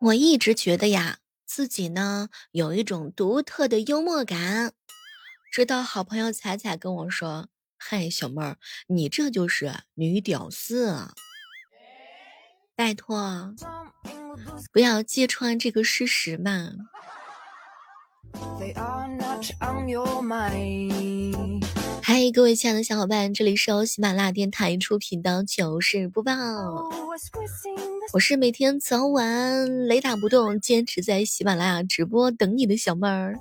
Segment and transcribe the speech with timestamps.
[0.00, 4.72] 我一直觉得呀，自己呢有一种独特的幽默感，
[5.50, 11.14] 直到好朋友彩彩跟我说：“嗨，小妹儿，你这就是女屌丝啊！
[12.76, 13.52] 拜托，
[14.72, 16.70] 不要揭穿这个事实嘛。”
[22.04, 26.32] 嗨，各位亲爱的小伙伴，这里是由喜马拉雅电台出品的糗事播报，
[28.12, 33.38] 我是每天早晚雷打不动，坚持在喜马拉雅直播等你的小妹儿。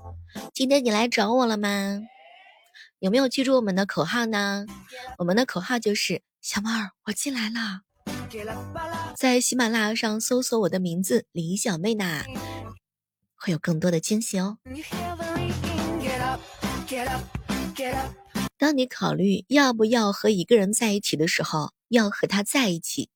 [0.53, 2.01] 今天你来找我了吗？
[2.99, 4.65] 有没有记住我们的口号呢？
[5.19, 7.81] 我们的口号就是小妹儿，我进来了。
[9.15, 12.23] 在喜马拉雅上搜索我的名字李小妹呢。
[13.35, 14.57] 会有更多的惊喜哦。
[18.59, 23.09] 当你考虑要不要和一个人在一起的时候，要和他在一起；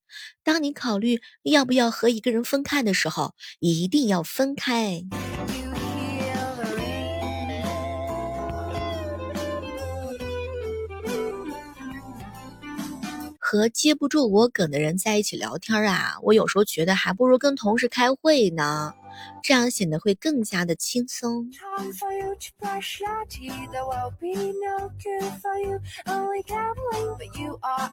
[0.44, 5.02] 当你考虑要不要和一个人分开的时候，一定要分开。
[13.38, 18.94] 和接不住我梗的人在一起聊天啊，我有时候觉得还不如跟同事开会呢。
[19.42, 21.50] 这样显得会更加的轻松。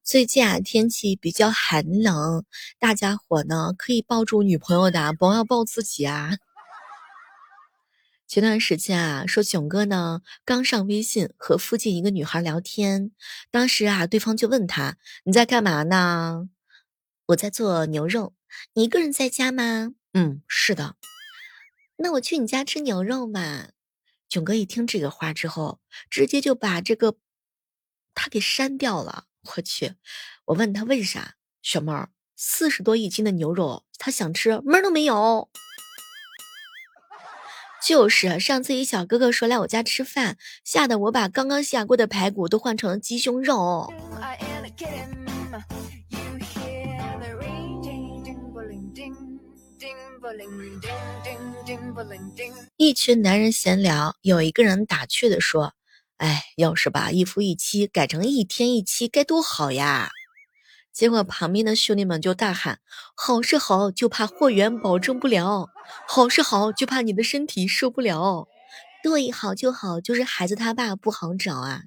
[0.03, 2.43] 最近啊，天气比较寒冷，
[2.77, 6.37] 大家伙呢可以抱住女朋友的，不要抱自己啊。
[8.27, 13.11] 前段时间啊，说囧哥呢刚上微信和附近一个女孩聊天，
[13.49, 16.47] 当时啊，对方就问他你在干嘛呢？
[17.27, 18.33] 我在做牛肉。
[18.73, 19.93] 你一个人在家吗？
[20.13, 20.95] 嗯，是的。
[22.01, 23.69] 那我去你家吃牛肉嘛？
[24.29, 27.17] 囧哥一听这个话之后，直接就把这个
[28.15, 29.25] 他给删掉了。
[29.55, 29.95] 我去，
[30.45, 31.35] 我问他为啥？
[31.61, 35.49] 小妹儿，四十多一斤的牛肉，他想吃，门都没有。
[37.85, 43.91] 就是上次一小哥哥说来我家吃饭，吓得我把刚刚下锅的排骨都换成了鸡胸肉。
[52.77, 55.73] 一群男人闲聊，有一个人打趣的说
[56.17, 60.11] ：“哎，要是把一夫一妻改成一天一妻，该多好呀！”
[60.91, 62.79] 结果旁边的兄弟们就大喊
[63.15, 65.69] ：“好是好，就怕货源保证不了；
[66.07, 68.47] 好是好，就怕你的身体受不了。
[69.01, 71.83] 对，好就好，就是孩子他爸不好找啊。”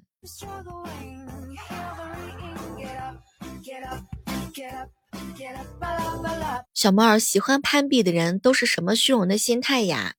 [6.73, 10.15] 小猫儿喜欢攀比的人都是什么虚荣的心态呀？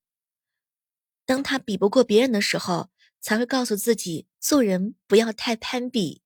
[1.27, 2.89] 当他比不过别人的时候，
[3.21, 6.23] 才会告诉自己做人不要太攀比。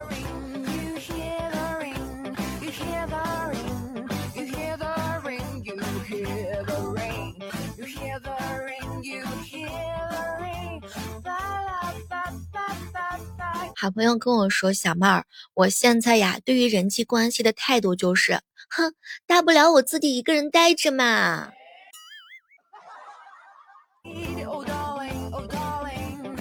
[13.76, 15.24] 好朋友跟我说：“小妹儿，
[15.54, 18.94] 我现在呀，对于人际关系的态度就是，哼，
[19.26, 21.52] 大不了我自己一个人待着嘛。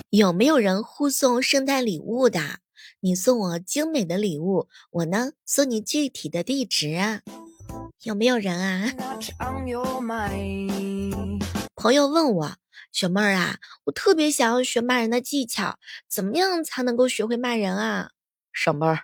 [0.09, 2.59] 有没有人互送圣诞礼物的？
[3.01, 7.21] 你送我精美的礼物，我呢送你具体的地址啊？
[8.03, 8.91] 有没有人啊？
[11.75, 12.55] 朋友问我。”
[12.91, 15.77] 小妹儿啊，我特别想要学骂人的技巧，
[16.09, 18.11] 怎么样才能够学会骂人啊？
[18.53, 19.01] 小妹儿，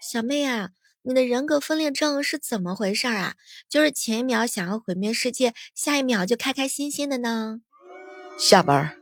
[0.00, 0.70] 小妹啊，
[1.08, 3.34] 你的人格分裂症是怎么回事啊？
[3.68, 7.60] 就是前一秒想要毁灭世界，下一秒就开开心心的呢？
[8.36, 8.96] 下班。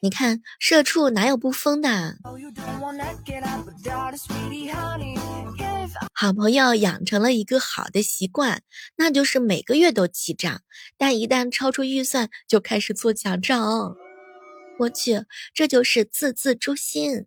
[0.00, 2.18] 你看，社畜哪有不疯的？
[6.12, 8.60] 好朋友养成了一个好的习惯，
[8.96, 10.60] 那就是每个月都记账，
[10.98, 13.96] 但一旦超出预算，就开始做假账。
[14.80, 17.24] 我去，这就是字字诛心。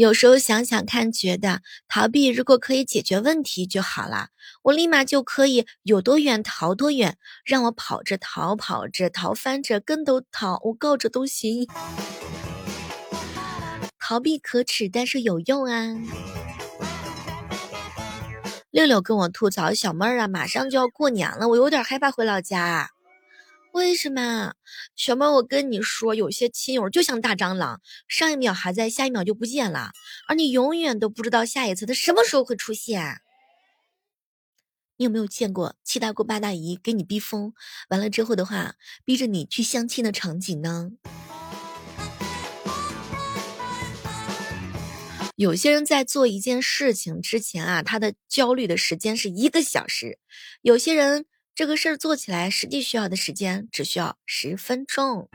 [0.00, 4.28] 有时候想想看，觉得逃避如果可以解决问题就好了，
[4.62, 11.66] 我立马就可以有多远逃多远，让我跑着逃，跑着逃，翻着跟头逃，我告着都行。
[13.98, 15.94] 逃避可耻，但是有用啊！
[18.70, 22.88] 六六跟我吐槽，小妹儿啊，马上就要过年了，我有点害怕回老家。
[23.72, 24.54] 为什么，
[24.96, 25.24] 小妹？
[25.26, 29.92] 我跟你说，有些亲友就像大蟑螂，上一秒还在，下一秒就不见了，
[30.26, 33.20] 而你永远都不知道下一次他什么时候会出现。
[34.96, 37.52] 你有没有见过七大姑八大姨给你逼疯，
[37.88, 38.74] 完了之后的话，
[39.04, 40.90] 逼着你去相亲的场景呢？
[45.36, 50.18] 有些人在做一件事情之前啊，他的焦虑的时间是一个小时；
[50.60, 51.24] 有些人
[51.60, 55.28] 这个事儿做起来实际需要的时间只需要十分钟。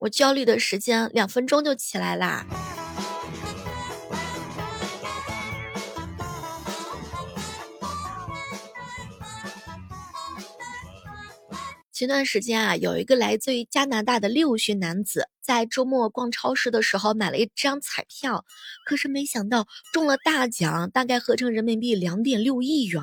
[0.00, 2.44] 我焦虑的时间两分钟就起来啦。
[11.90, 18.44] 前段时间啊，有一个来自于加拿大的六旬男子，在周末逛超市的时候买了一张彩票，
[18.84, 23.00] 可是没想到中了大奖，大概合成人民币两点六亿元。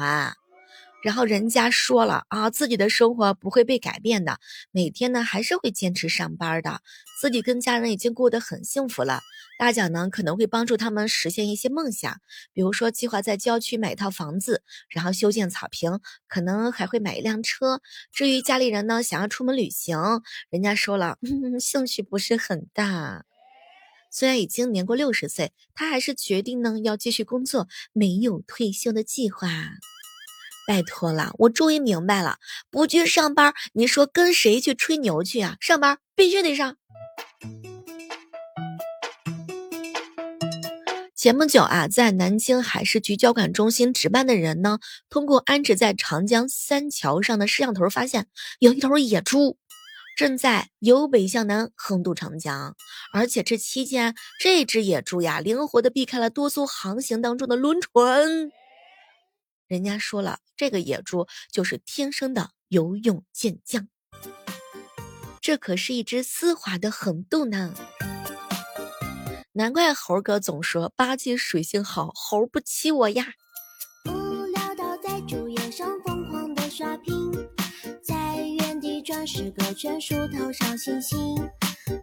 [1.08, 6.82] 然后人家说了啊，自己的生活不会被改变的，每天呢还是会坚持上班的，
[7.22, 9.22] 自己跟家人已经过得很幸福了。
[9.58, 12.20] 大奖呢可能会帮助他们实现一些梦想，
[12.52, 17.80] 比如说计划在郊区买一套房子，然后修建草坪，可能还会买一辆车。
[18.12, 19.98] 至于家里人呢，想要出门旅行，
[20.50, 21.18] 人家说了，
[21.58, 23.24] 兴趣不是很大。
[24.12, 29.48] 虽然已经年过六十岁，他还是决定呢要继续工作，没有退休的计划。
[30.68, 35.56] 拜托了，我终于明白了，不去上班，你说跟谁去吹牛去啊？
[35.62, 36.76] 上班必须得上。
[41.16, 44.80] 前不久啊，在南京海事局交管中心值班的人呢，
[45.10, 48.28] 通过安置在长江三桥上的摄像头，发现
[48.60, 49.58] 有一头野猪
[50.18, 52.76] 正在由北向南横渡长江，
[53.14, 58.52] 而且这期间，这只野猪呀，灵活的避开了多艘航行当中的轮船。
[59.68, 63.88] 人家说了，这个野猪就是天生的游泳健将，
[65.42, 67.74] 这可是一只丝滑的横渡呢。
[69.54, 73.34] 难怪猴哥总说八戒水性好，猴不欺我呀。
[74.06, 77.34] 无聊到在主页上疯狂的刷屏，
[78.04, 81.18] 在原地转十个圈，数头上星星。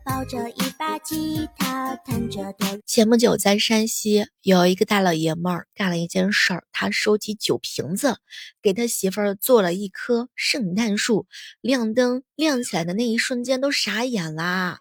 [0.04, 2.80] 抱着一把吉他，弹着的。
[2.86, 8.16] 前不久在山西，有一个大老爷们儿干了一件事儿，他收集酒瓶子，
[8.62, 11.26] 给他媳妇儿做了一棵圣诞树。
[11.60, 14.78] 亮灯亮起来的那一瞬间，都傻眼啦！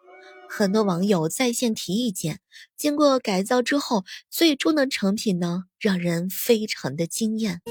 [0.50, 2.39] 很多网友在线提意见。
[2.77, 7.61] 经过改造之后，最终的成品呢，让人非常的惊艳。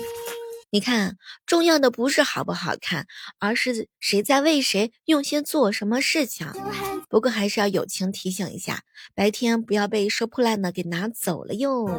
[0.75, 3.07] 你看，重要的不是好不好看，
[3.39, 6.51] 而是谁在为谁用心做什么事情。
[7.11, 8.81] 不过还是要友情提醒一下，
[9.15, 11.91] 白天不要被收破烂的给拿走了哟。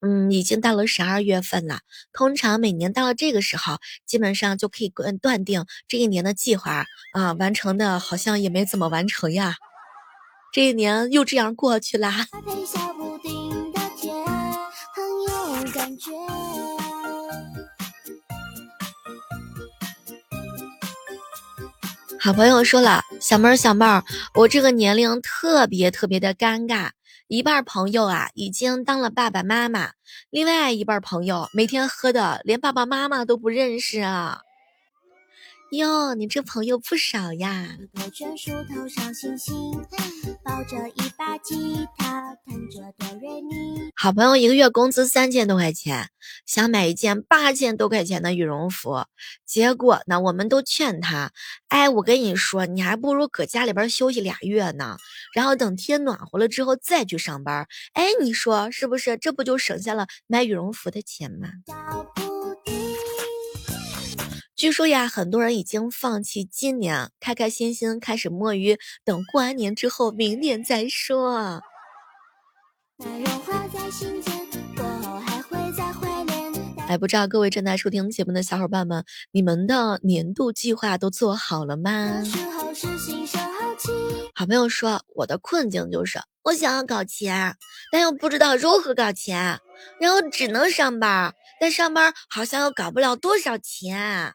[0.00, 1.80] 嗯，已经到了十二月份了，
[2.14, 3.76] 通常每年到了这个时候，
[4.06, 9.56] 基本上就可以断断定这一年的计划啊，完成的好像也没怎么完成呀。
[10.56, 12.10] 这一年又这样过去了。
[22.18, 24.02] 好朋友说了，小妹儿小妹儿，
[24.34, 26.88] 我这个年龄特别特别的尴尬，
[27.28, 29.90] 一半朋友啊已经当了爸爸妈妈，
[30.30, 34.40] 另外一半朋友每天喝的连爸爸妈妈都不认识啊。
[35.76, 37.68] 哟，你这朋友不少呀！
[43.94, 46.08] 好朋友一个月工资三千多块钱，
[46.46, 49.04] 想买一件八千多块钱的羽绒服，
[49.44, 51.32] 结果呢，我们都劝他，
[51.68, 54.96] 哎，我跟你说，你还不如搁家里边休息俩月呢，
[55.34, 57.66] 然后等天暖和了之后再去上班。
[57.92, 59.18] 哎，你说是不是？
[59.18, 61.48] 这不就省下了买羽绒服的钱吗？
[64.56, 71.60] 据说呀，很多人已经放弃今年，开开心心开始摸鱼，等过完年之后，明年再说。
[76.88, 82.22] 哎，不知道各位正在收听节目的小伙伴们，你们的年度计划都做好了吗？
[84.34, 87.54] 好朋友说，我的困境就是我想要搞钱，
[87.92, 89.60] 但又不知道如何搞钱，
[90.00, 94.32] 然后只能上班，但上班好像又搞不了多少钱。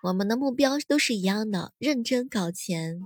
[0.00, 3.00] 我们的目标都是一样的，认真搞钱。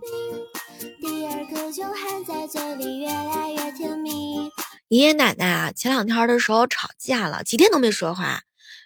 [1.01, 4.51] 第二个就含在嘴里，越来越甜蜜
[4.89, 8.43] 爷爷奶奶啊，前两天的时候吵架了，几天都没说话。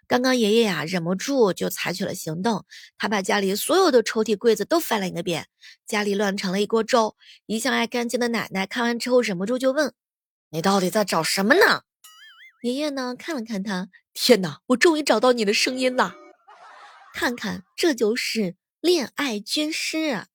[0.07, 2.65] 刚刚爷爷呀忍不住就采取了行动，
[2.97, 5.49] 他把家里所有的抽屉柜子都翻了一个遍，
[5.85, 7.17] 家里乱成了一锅粥。
[7.47, 9.93] 一向爱干净的奶奶看完之后忍不住就问
[10.51, 11.83] ：“你到底在找什么呢？”
[12.63, 16.15] 爷爷呢看了看他，天哪，我终于找到你的声音了。
[17.19, 20.27] 看看，这就是恋爱军师。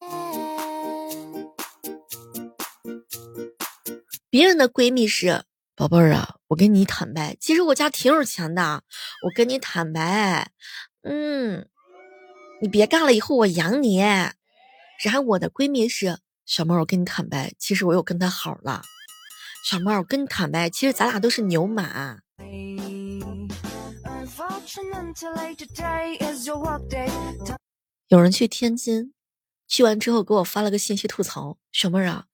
[4.32, 5.44] 别人的闺蜜是
[5.76, 8.82] 宝贝儿啊，我跟你坦白，其实我家挺有钱的。
[9.24, 10.50] 我跟你坦白，
[11.04, 11.68] 嗯，
[12.64, 14.00] 你别干了，以后我养你。
[14.00, 18.82] 然后我的闺蜜是小妹儿，我跟你坦白，其实我有跟他好了。
[19.70, 22.22] 小妹儿，我跟你坦白，其实咱俩都是牛马。
[28.08, 29.14] 有人去天津，
[29.68, 32.26] 去完之后给我发了个信息吐槽：小妹儿啊，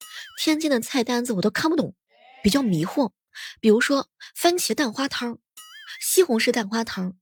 [0.42, 1.96] 天津的菜单子我都看不懂，
[2.44, 3.12] 比较迷惑。
[3.60, 5.38] 比如说番茄蛋花汤、
[6.02, 7.16] 西红柿蛋花汤、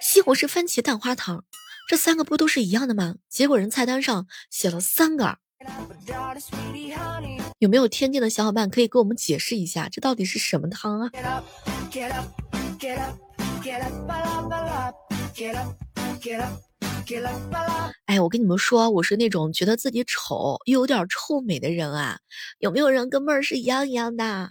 [0.00, 1.44] 西红柿番茄蛋花汤。
[1.88, 3.14] 这三个不都是一样的吗？
[3.28, 5.38] 结果人菜单上写了三个，
[7.60, 11.10] 有没有天津的小伙伴可以给我们解释一下，这到底是什么汤啊？
[18.06, 22.18] 哎，我跟你们说，我是那种觉得自己丑又有点臭美的人啊，
[22.58, 24.48] 有没有人跟妹儿是一样一样的？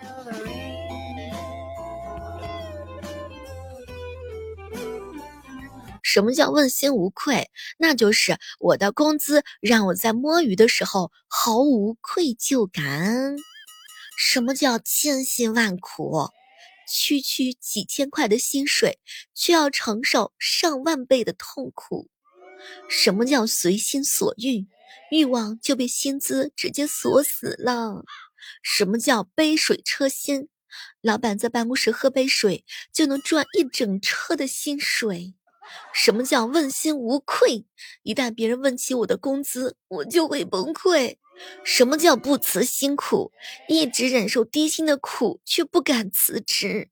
[6.04, 7.50] 什么叫问心无愧？
[7.78, 13.36] 那就是我的工资让我在摸鱼的时候毫无愧疚感。
[14.18, 16.30] 什么叫千辛万苦？
[16.88, 19.00] 区区几千块的薪水，
[19.34, 22.10] 却要承受上万倍的痛苦。
[22.90, 24.68] 什么叫随心所欲？
[25.12, 28.04] 欲望就被薪资直接锁死了。
[28.64, 30.50] 什么叫杯水车薪？
[31.02, 35.36] 老板在办公室喝杯水就能赚一整车的薪水。
[35.94, 37.66] 什么叫问心无愧？
[38.04, 41.18] 一旦别人问起我的工资，我就会崩溃。
[41.64, 43.32] 什么叫不辞辛苦？
[43.68, 46.90] 一直忍受低薪的苦，却不敢辞职。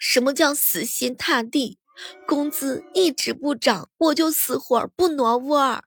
[0.00, 1.78] 什么叫死心塌地？
[2.26, 5.84] 工资一直不涨，我就死活不挪窝儿。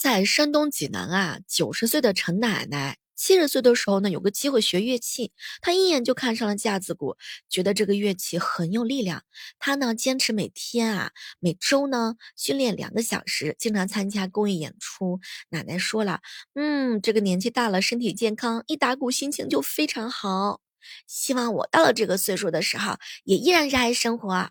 [0.00, 2.96] 在山东济南啊，九十岁的陈奶奶。
[3.24, 7.16] 七十岁的时候呢，有个机会学乐器，他一眼就看上了架子鼓，
[7.48, 9.22] 觉得这个乐器很有力量。
[9.58, 15.20] 他呢，坚持每天啊，每周呢训练两个小时，经常参加公益演出。
[15.48, 16.20] 奶奶说了，
[16.52, 20.60] 嗯，这个年纪大了，身体健康，一打鼓心情就非常好。
[21.06, 24.50] 希望我到了这个岁数的时候，也依然热爱生活。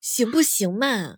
[0.00, 1.16] 行不行嘛？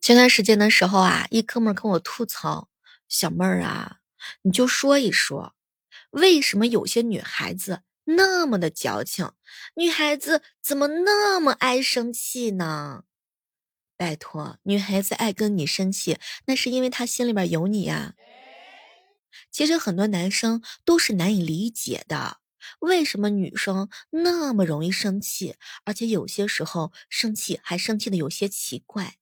[0.00, 2.68] 前段时间的时候啊，一哥们跟我吐槽
[3.08, 3.98] ：“小妹儿啊，
[4.42, 5.54] 你就说一说，
[6.10, 9.30] 为什么有些女孩子？”那么的矫情，
[9.74, 13.04] 女孩子怎么那么爱生气呢？
[13.96, 18.14] 拜托，女孩子爱跟你生气，那是因为她心里边有你呀。
[19.50, 22.38] 其实很多男生都是难以理解的，
[22.80, 29.16] 为什么女生那么容易生气，而且有些时候生气还生气的有些奇怪。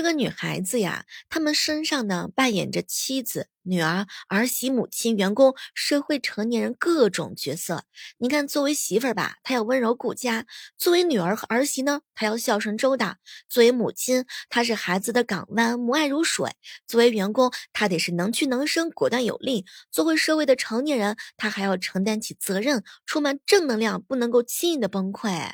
[0.00, 7.84] 这个女孩子呀，她们身上呢扮演着妻子、女儿、儿媳、母亲、员工、社会成年人各种角色。
[8.16, 10.44] 你看，作为媳妇儿吧，她要温柔顾家；
[10.78, 13.16] 作为女儿和儿媳呢，她要孝顺周到；
[13.46, 16.48] 作为母亲，她是孩子的港湾，母爱如水；
[16.86, 25.50] 作为员工，她得是能屈能伸，果断有力；作为社会的成年人，她还要承担起责任，充满正能量，不能够轻易的崩溃。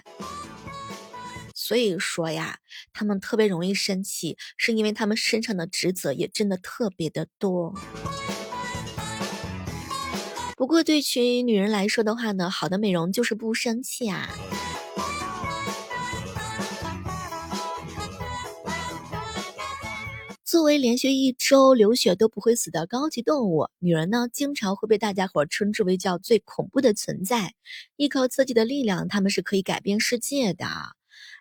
[1.67, 2.61] 所以说呀，
[2.93, 7.75] 他们特别容易生气，是因为他们身上的职责也真的特别的多。
[10.57, 14.31] 不过对于女人来说的话呢，好的美容就是不生气啊。
[20.45, 27.55] 作为连续一周流血都不会死的高级动物，女人呢，经常会被大家伙称之为叫最恐怖的存在。
[27.97, 30.65] 依靠自己的力量，他们是可以改变世界的。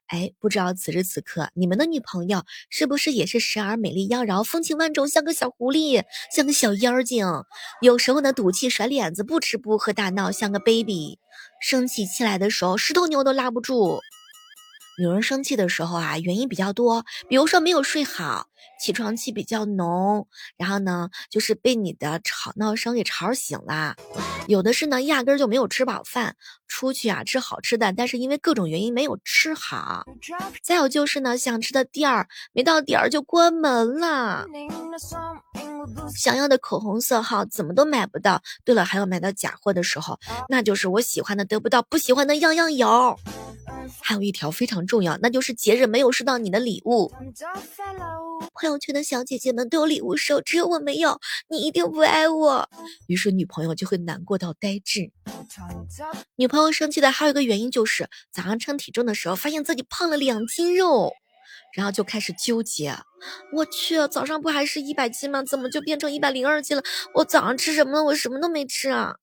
[0.07, 7.25] 哎，不知道此时此刻你们的女朋友是不是也是时而美丽妖娆、风情万种，像个小狐狸，像个小妖精？
[7.81, 11.17] 有时候呢，赌气甩脸子，不吃不喝大闹，像个 baby。
[11.59, 13.99] 生起气来的时候，石头牛都拉不住。
[14.97, 18.47] 女人生气的时候啊，原因比较多，比如说没有睡好，
[18.79, 23.95] 起床气比较浓，然后呢，就是被你的吵闹声给吵醒了。
[24.47, 26.35] 有的是呢，压根儿就没有吃饱饭，
[26.67, 30.05] 出去啊吃好吃的，但是因为各种原因没有吃好。
[30.63, 34.45] 再有就是呢，想吃的店儿没到点儿就关门了。
[36.15, 38.41] 想要的口红色号怎么都买不到。
[38.63, 43.19] 对了，还有买到假货的时候，那就是我喜欢的得不到，不喜欢的样样有。
[44.01, 47.11] 还有一条非常重要，那就是节日没有收到你的礼物。
[48.53, 52.69] 朋友圈的小姐姐们都有礼物收，只有我没有，你一定不爱我。
[53.07, 55.11] 于是女朋友就会难过到呆滞。
[56.35, 61.13] 女朋友生气的还有一个原因就是早上称体重的时候，发现自己胖了两斤肉，
[61.73, 62.95] 然后就开始纠结。
[63.53, 65.43] 我去，早上不还是一百斤吗？
[65.43, 66.83] 怎么就变成一百零二斤了？
[67.13, 68.03] 我早上吃什么了？
[68.03, 69.15] 我什么都没吃啊。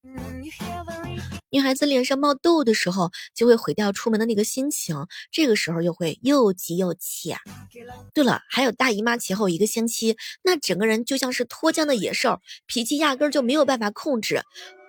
[1.53, 7.35] 女孩子脸上冒痘的时候，就会毁掉出门的那个心情，这个时候又会又急又气。
[8.15, 14.41] 对了，还有大姨妈前后一个星期，那整个人就像是脱缰的野兽，脾气压根就没有办法控制。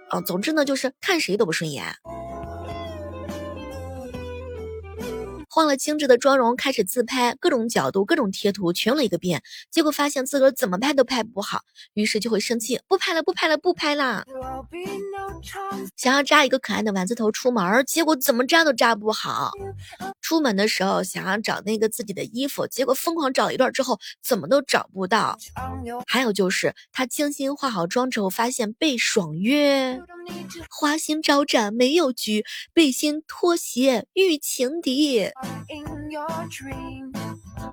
[0.09, 1.83] 嗯，总之呢，就是看谁都不顺眼。
[5.53, 11.59] 换了精致的妆容，开始自拍，各种角度、各种贴图全用了一个遍，结果发现自个儿怎么拍都拍不好，
[11.93, 14.25] 于是就会生气，不拍了，不拍了，不拍啦。
[15.95, 19.51] 想要扎一个可爱的丸子头出门，结果怎么扎都扎不好。
[20.21, 25.37] 出门的时候想要找那个自己的衣服，结果疯狂找一段之后，怎么都找不到。
[26.07, 30.01] 还有就是他精心化好妆之后，发现被爽约，
[30.69, 35.29] 花心招展没有局，背心拖鞋遇情敌。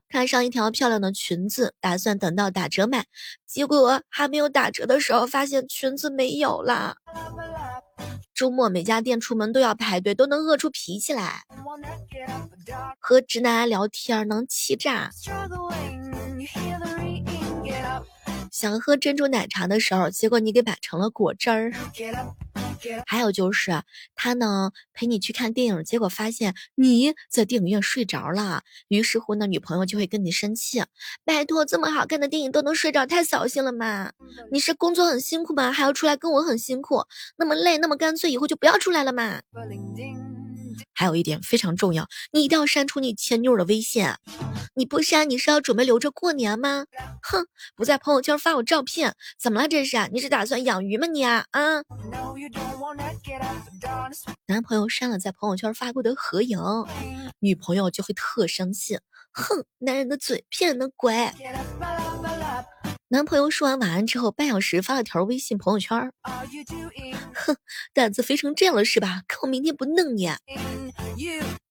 [0.09, 3.07] 看上一条漂亮的裙子，打算等到打折买，
[3.47, 6.97] 结果还没有打折的时候，发现裙子没有了。
[8.35, 11.43] 周末每家店出门都要排队，都能饿出脾气来。
[12.99, 15.11] 和直男聊天能气炸。
[18.61, 21.73] 想喝珍珠奶茶的时候，结果你给买成了果汁儿。
[23.07, 23.73] 还有就是
[24.15, 30.83] 他呢陪你去看电影，结果发现你在电影院睡着了，于是乎呢女朋友就会跟你生气。
[31.25, 34.13] 拜托，这么好看的电影都能睡着，太扫兴了嘛！
[34.53, 35.73] 你是工作很辛苦吗？
[35.73, 37.05] 还要出来跟我很辛苦，
[37.39, 39.41] 那么累，那么干脆以后就不要出来了嘛。
[40.93, 44.07] 还有一点非常重要，你一定要删除你前女友的微信。
[44.75, 46.85] 你不删，你是要准备留着过年吗？
[47.23, 49.97] 哼，不在朋友圈发我照片，怎么了这是？
[50.13, 51.45] 你是打算养鱼吗你啊？
[51.51, 51.83] 啊！
[54.47, 56.59] 男朋友删了在朋友圈发过的合影，
[57.41, 58.99] 女朋友就会特生气。
[59.33, 61.15] 哼，男人的嘴骗人的鬼。
[63.13, 66.13] 男朋友说完晚安之后，半小时发了条微信朋友圈
[67.35, 67.57] 哼，
[67.93, 69.23] 胆子肥成这样了是吧？
[69.27, 70.31] 看我明天不弄你！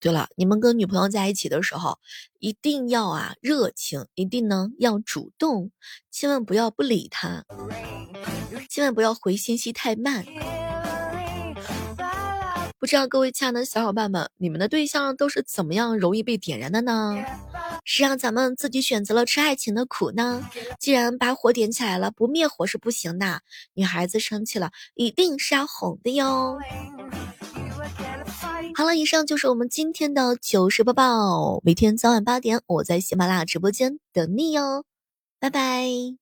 [0.01, 1.97] 对了，你们跟女朋友在一起的时候，
[2.39, 5.71] 一定要啊热情，一定呢要主动，
[6.11, 7.45] 千万不要不理他，
[8.69, 10.25] 千万不要回信息太慢。
[12.77, 17.15] 不知道各位亲爱的小伙伴们，你们的对象都是怎么样容易被点燃的呢？
[17.83, 20.47] 是让咱们自己选择了吃爱情的苦呢？
[20.79, 23.41] 既然把火点起来了，不灭火是不行的。
[23.73, 26.57] 女孩子生气了，一定是要哄的哟。
[28.75, 31.59] 好了，以上就是我们今天的糗事播报。
[31.63, 34.83] 每天早晚八点，我在喜马拉雅直播间等你哟，
[35.39, 36.18] 拜拜。